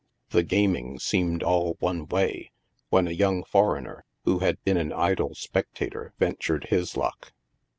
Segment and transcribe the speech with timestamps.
[0.31, 2.49] The gaming seemed all one way,
[2.89, 7.33] when a young foreigner, who had been an idle spectator, ventured his luck.